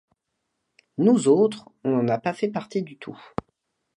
[0.97, 3.21] Nous autres, on n'en a pas fait partie du tout.